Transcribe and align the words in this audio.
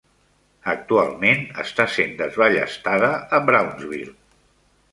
Actualment 0.71 1.43
està 1.65 1.85
sent 1.97 2.17
desballestada 2.23 3.11
a 3.39 3.43
Brownsville. 3.51 4.15